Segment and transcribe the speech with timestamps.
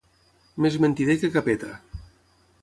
[0.65, 1.71] Més mentider que Capeta.